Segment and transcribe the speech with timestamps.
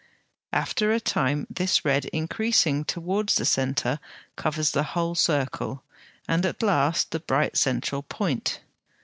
[0.51, 3.99] After a time this red, increasing towards the centre,
[4.35, 5.83] covers the whole circle,
[6.27, 8.61] and at last the bright central point.